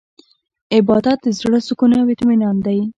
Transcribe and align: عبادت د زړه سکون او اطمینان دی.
عبادت 0.75 1.17
د 1.23 1.27
زړه 1.39 1.59
سکون 1.67 1.91
او 1.99 2.05
اطمینان 2.13 2.55
دی. 2.65 2.79